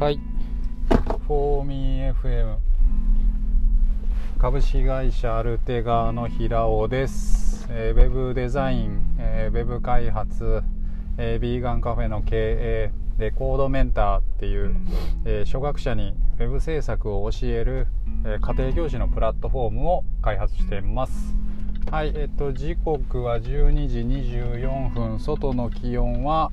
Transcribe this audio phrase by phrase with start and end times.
[0.00, 0.18] はい。
[0.88, 2.56] フォーミー FM
[4.38, 10.62] 株式会社アルテガの平尾です、えー、ウェブデザイン、えー、ウェブ開発、
[11.18, 14.74] えー、ビーガンカフェの経営レコードメンターっていう、
[15.26, 17.86] えー、初学者にウェブ制作を教える、
[18.24, 21.36] えー、家庭教師のプラットフォームを開発しています。
[21.90, 25.20] はいえっと時刻は12時24分。
[25.20, 26.50] 外の気温は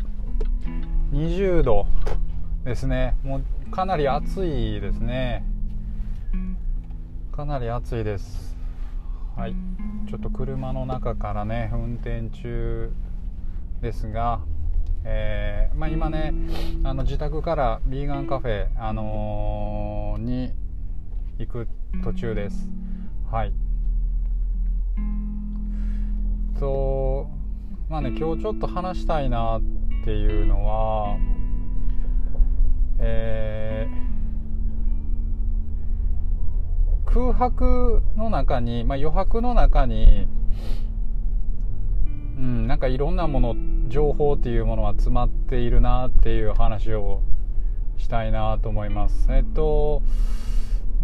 [1.14, 1.88] 20度
[2.68, 3.16] ですね。
[3.24, 5.46] もうかなり暑いですね。
[7.32, 8.58] かなり暑いです。
[9.38, 9.56] はい。
[10.10, 12.92] ちょっと車の中からね運転中
[13.82, 14.42] ですが
[15.06, 16.34] えー、まあ、今ね
[16.84, 20.52] あの自宅からビーガンカフェ、あのー、に
[21.38, 21.70] 行く
[22.04, 22.68] 途中です。
[23.32, 23.54] はい。
[26.60, 27.30] と
[27.88, 29.62] まあね今日ちょっと話したいなっ
[30.04, 31.18] ていうのは
[33.00, 40.28] えー、空白の中に、まあ、余白の中に、
[42.38, 43.56] うん、なんかいろんなもの
[43.88, 47.22] 情報っていうものは詰まっているなっていう話を
[47.98, 49.28] したいなと思います。
[49.32, 50.02] えっと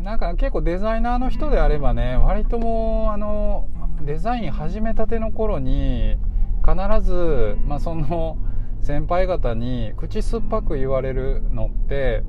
[0.04, 3.68] なんか結構デザイナーの人であればね割ともうあの
[4.02, 6.18] デザイン始めたての頃に
[6.66, 8.38] 必ず、まあ、その
[8.84, 12.23] 先輩方に口酸っぱく言われるのって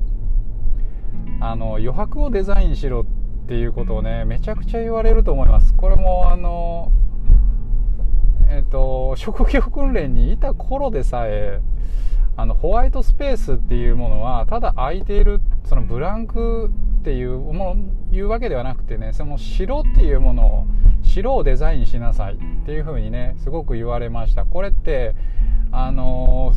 [1.41, 3.05] あの余白をデザインしろっ
[3.47, 5.73] ていうことをねめちゃくちゃ言われると思います。
[5.73, 6.91] これもあの
[8.49, 11.59] えっ、と職業訓練にいた頃でさえ
[12.37, 17.75] あのホワイトスペースっていうものはただ空いているそのブランクっていうもの
[18.11, 20.67] いうわけではなくてねその白っていうものを
[21.15, 24.43] 白をデザインしなさいっていうふうにねすごく言われました。
[24.43, 25.15] これって
[25.71, 26.53] あの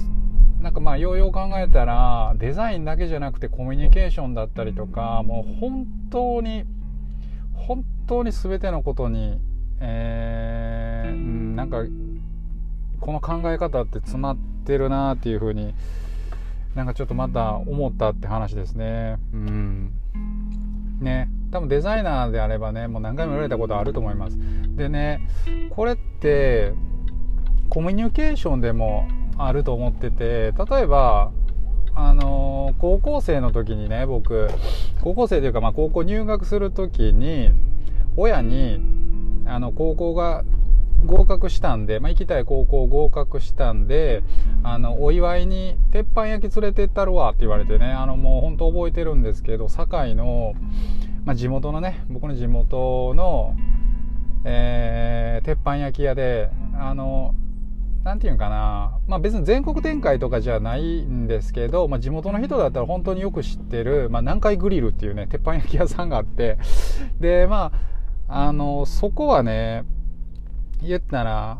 [0.60, 6.64] なんかまあようよう考えたらデザインだけじゃなくてコミュニケーションだったりとかもう本当に
[7.54, 9.40] 本当に全てのことに、
[9.78, 11.84] えー、うん、なんか
[13.00, 14.36] この考え方って詰まっ
[14.66, 15.72] てるなっていうふうに
[16.74, 19.18] なんかちょっとまた思ったって話ですね。
[19.32, 19.92] うん。
[21.00, 24.38] ね多分デザイナーであればねもう何回も言われたことあると思います。
[24.76, 25.20] でね
[25.70, 26.72] これって
[27.68, 31.30] コミュニケーションでもあると思ってて例えば
[31.94, 34.48] あの高校生の時にね僕
[35.00, 37.50] 高校生というか、まあ、高校入学する時に
[38.16, 38.80] 親に
[39.46, 40.44] あの高校が
[41.04, 44.22] 合格したんで、まあ、行きたい高校合格したんで
[44.62, 50.54] あのお祝いに鉄板焼き連れてったるわって言われてねあのもう本当覚えてるんですけど堺の、
[51.28, 53.54] まあ、地元のね僕の地元の、
[54.46, 57.34] えー、鉄板焼き屋であの
[58.02, 66.56] 何て言うんかな、まあ、別に全国展開とかじゃないんですけど、まあ、地元の人だったら本当によく知ってる、まあ、南海グリルっていうね鉄板焼き屋さんがあって。
[67.20, 67.72] でま
[68.26, 69.84] ああのそこはね
[70.80, 71.58] 言ったら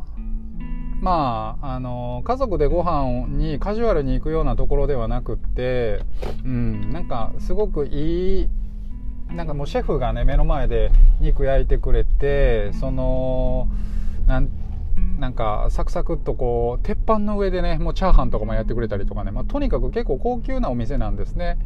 [1.03, 6.01] まあ、あの家族でご飯にカジュアルに行くようなところではなくって、
[6.43, 8.49] うん、なんかすごくいい
[9.35, 10.91] なんかもうシェフがね目の前で
[11.21, 13.69] 肉焼いてくれてその
[14.27, 14.49] なん
[15.19, 21.59] なんかサクサクっとこう鉄板の上でねもうチャーハンとかもやってくれたりとかね、まあ、とにかく結構高級なお店なんですね。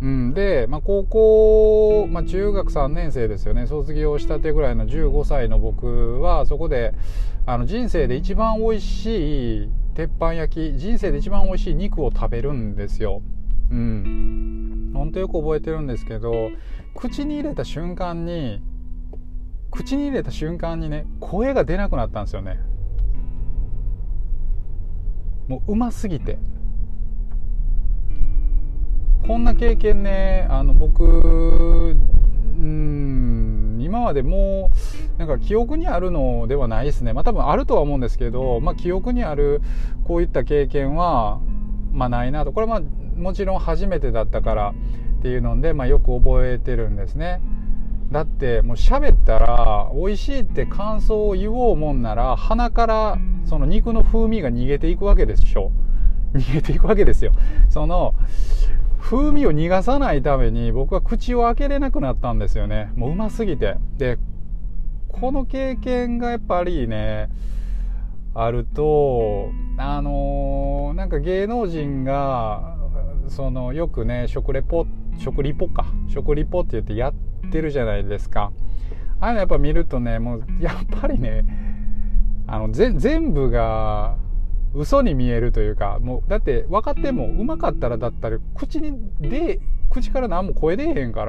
[0.00, 3.66] うん、で、まあ、高校、まあ、中学3年生ですよね。
[3.66, 6.94] 卒業したてぐらいの15歳の僕はそこで
[7.46, 13.22] あの人生で一番美味しい鉄板焼き人生で一番美味しい肉を食べるんですよ。
[13.70, 16.50] うん、本当よく覚えてるんですけど
[16.94, 18.60] 口に入れた瞬間に
[19.70, 22.58] 口に入れた瞬間にね声が出なくなったんですよね。
[25.46, 26.38] もううますぎて。
[29.26, 34.70] こんな経験ねあの僕うん今までも
[35.16, 37.12] うなんか記憶にあるのではないですね。
[37.12, 39.60] まあ多分あるとは思うんですけど、まあ、記憶にある
[40.04, 41.40] こういった経験は
[41.92, 42.52] まあないなと。
[42.52, 44.74] これはまあもちろん初めてだったから
[45.18, 47.40] っていうので、まあ、よく覚えてるんですね。
[48.10, 55.72] だってもう喋ったら美味しいって感想を言おうもんなら鼻からその肉の風味が逃げていくわけでしょ。
[56.34, 57.32] 逃げていくわけですよ。
[57.68, 58.14] その
[58.98, 62.92] 風味を逃がさないために僕は口を開けれなくなったんですよね。
[62.96, 63.76] もううますぎて。
[63.96, 64.18] で
[65.08, 67.28] この経験がやっぱりね
[68.34, 72.77] あるとあのー、なんか芸能人が
[73.30, 74.86] そのよくね食レポ
[75.18, 75.86] 食リポか。
[76.08, 78.52] 食リポって言ってやってるじゃないですか。
[79.20, 81.44] ああいうのやっぱ見るとねもうやっぱりね
[82.46, 84.16] あの全部が
[84.74, 89.60] 嘘に見えるというかもうだって分かってもうまかったらだったら口にで
[89.90, 91.24] 口から何も声出えへんか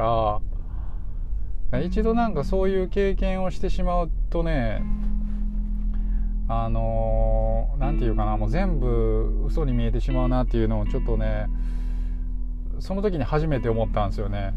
[1.72, 4.82] ら一度なんかそういう経験をしてしまうとね
[6.48, 11.48] あの何、て言うかなもう全部嘘に見えてしまうなっていうのをちょっとね
[12.80, 14.54] その時に初めて思ったんですよね。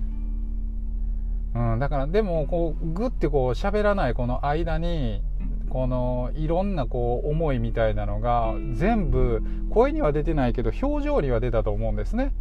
[1.54, 5.22] うん、だからでもこうグッてこう喋らないこの間に
[5.68, 12.32] このいろんなこう思いみたいなのが全部声には出てないけど表情には出たと思うんですね。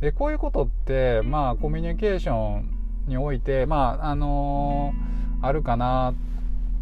[0.00, 2.68] でこういうことってまあコミュニケーション
[3.06, 6.14] においてまああのー、あるかな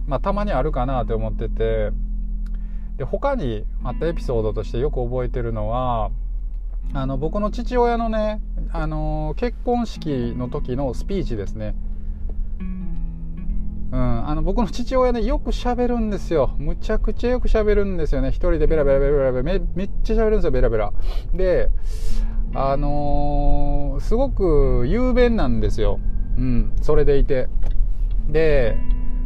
[0.06, 1.90] まあたまにあるかなって思ってて
[2.96, 6.10] で他にあったエピソードとしてよく覚えてるのは
[6.94, 8.40] あの僕の父親のね、
[8.72, 11.74] あの結婚式の時のスピーチですね。
[13.90, 16.54] うん、あの僕の父親ねよく喋るんですよ。
[16.58, 18.28] むちゃくちゃよく喋るんですよね。
[18.28, 20.92] 一人でベラベラベラベラベラめめっちゃ喋るんですよベラベラ。
[21.34, 21.70] で
[22.54, 26.00] あのー、すごく雄弁なんですよ。
[26.36, 27.48] うんそれでいて。
[28.28, 28.76] で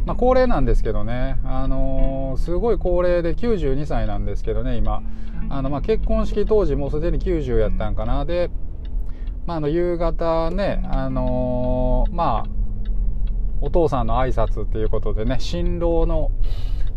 [0.05, 5.01] まあ、高齢なんですけどね、あのー、すごい高齢で92歳なんですけどね今。
[5.49, 8.25] あの、まあ、結婚式当時もうすでに90やったんかな。
[8.25, 8.49] で、
[9.45, 12.63] まあ、あの夕方ね、あのー、まあ
[13.63, 16.31] お父さんの挨拶っていうことでね新郎の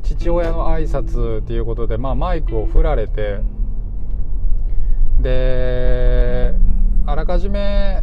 [0.03, 3.39] 父親の挨拶っていうことで、まあ、マイクを振られて
[5.21, 6.55] で
[7.07, 8.03] あらかじめ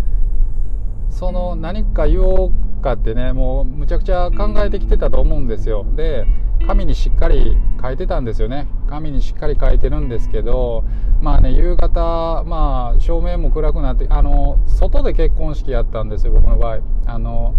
[1.09, 2.51] その何か言おう
[2.83, 5.85] かってねもうむちゃくちゃ考えてきてたと思うんですよ。
[5.95, 6.27] で
[6.67, 8.67] 紙にしっかり書いてたんですよね。
[8.87, 10.83] 紙にしっかり書いてるんですけど
[11.21, 16.79] まあね夕方まあ照明も暗くなってあの外で結婚式やったんですよ僕の場合。
[17.05, 17.55] あの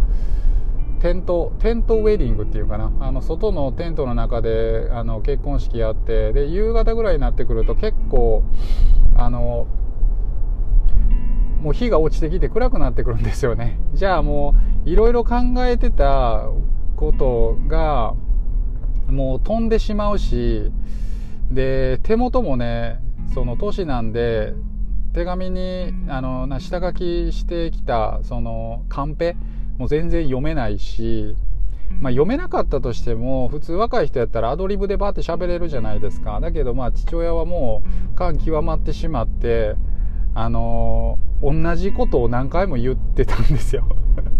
[1.00, 2.92] テントテントウェディングっていうかな。
[3.00, 8.42] あの外のテントの中であの結婚式やってで夕方ぐらいになってくると結構
[9.16, 9.66] あの
[11.64, 13.78] もう日が落ちてきて暗くなってくるんですよね。
[13.94, 16.46] じゃあもういろいろ考えてた
[16.94, 18.12] ことが
[19.08, 20.70] もう飛んでしまうし
[21.50, 23.00] で手元もね
[23.32, 24.52] その年なんで
[25.14, 29.34] 手紙にあの下書きしてきたそのカンペ
[29.78, 31.34] も全然読めないし、
[31.98, 36.38] まあ、読めなかったとしても普通若い人やったらアドリブでバーって喋れるじゃないですか。
[36.40, 37.82] だけどまあ父親はも
[38.12, 39.76] う感極まってしまって
[40.34, 43.84] あの、同じことを何回も言ってたんですよ。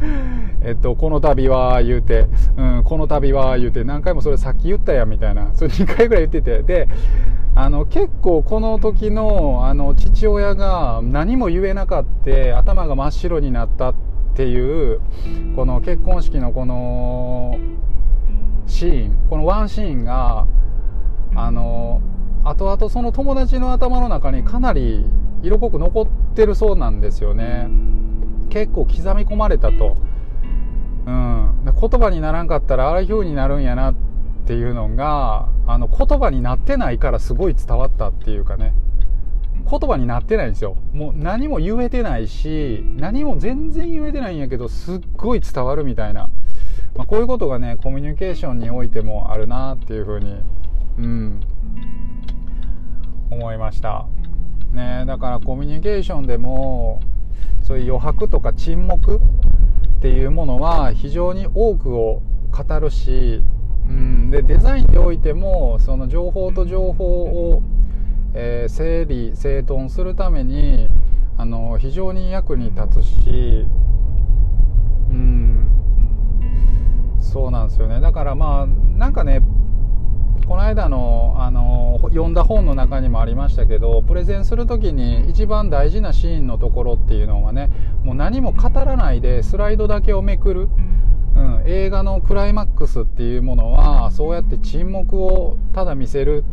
[0.63, 2.27] えっと、この度は言うて、
[2.57, 6.89] うん、この度は言うて、何回もそれさっき言ったやんみたいな、それ2回ぐらい言ってて、で、
[7.55, 13.95] あの、結構この時の、あの、父親が何も言えなかった、頭が真っ白になったっ
[14.35, 15.01] ていう、
[15.55, 17.57] この結婚式のこの、
[18.67, 20.47] シーン、このワンシーンが、
[21.37, 22.01] あの、
[22.45, 25.07] 後々その友達の頭の中にかなり
[25.45, 27.69] 色濃く残ってるそうなんですよね。
[28.49, 29.97] 結構刻み込まれたと、
[31.07, 33.95] うん、言葉にならんかったらああいう風になるんやなっ
[34.47, 38.75] ていうのがあの言葉になってないからすごい伝わったっていうかね。
[39.71, 40.77] 言葉になってないんですよ。
[40.93, 46.29] もう何も言えてないし何も全然言えてないんやけどすっごい伝わるみたいな、
[46.97, 50.43] まあ、こういうことがねコミュニケーションにおいてもあるなっていうふうに
[50.99, 51.41] うん。
[53.31, 54.07] 思いました。
[54.75, 55.05] ね。
[55.07, 57.01] だからコミュニケーションでも
[57.63, 59.21] そういう余白とか沈黙っ
[60.03, 63.43] ていうものは非常に多くを語るし、
[63.89, 67.63] うん、でデザインにおいてもその情報と情報を、
[68.35, 70.89] えー、整理整頓するために
[71.37, 73.67] あの非常に役に立つし、
[75.11, 75.67] うん、
[77.19, 78.01] そうなんですよね。
[78.01, 79.41] だからまあなんかね
[80.47, 87.71] この間のあの読んだ本の中にもありましたけどプレゼンする時に一番大事なシーンのところっていうのはね
[88.03, 90.69] もう何も語らないでスライドだけをめくる、
[91.35, 96.45] うん、映画のクライマックスっていうものはそうやって沈黙をただ見せる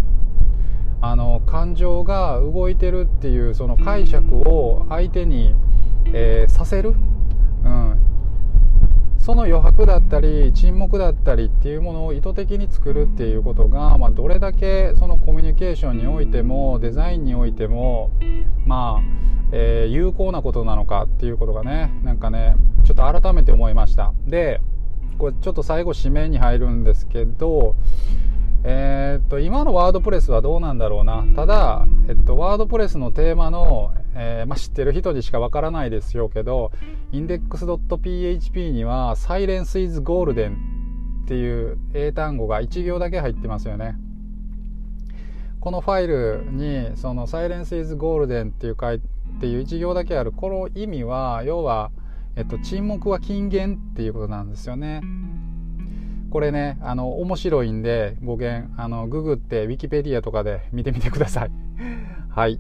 [1.02, 5.56] あの感情が動いてるっていうその解釈を相手に、
[6.14, 6.96] えー、させる、
[7.66, 8.01] うん、
[9.42, 18.12] の余白だったり沈黙だったりっていうものを意図的に作るっていうことが、まあ、どれだけそのコミュニケーションにおいてもデザインにおいても
[18.66, 19.02] まあ、
[19.52, 24.14] えー、有効なことなのかっていうことがねなんかねちょっと改めて思いました。
[24.28, 24.62] で
[25.18, 27.76] これちょっと最後締めに入るんですけど
[28.64, 31.26] えー、っと今のワードプレスはどうなんだろうな。
[31.36, 36.72] ただ、えっと、ワードプレスのテーマの、えー、まあ、知ってる人にしかわからないですよけど
[37.12, 40.56] index.php には silence is golden
[41.24, 43.96] っていう英単語が1行だけ入ってますよね
[45.62, 49.00] このファイルにその「Silence is Golden」っていう書いっ
[49.40, 51.92] ていう一行だけあるこの意味は要は、
[52.36, 55.02] えっと、沈黙は金言っていうことなんですよね。
[56.32, 61.52] これねあの面白いんで語源あのググってウィキペディアとかで見てみてください。
[62.30, 62.60] はい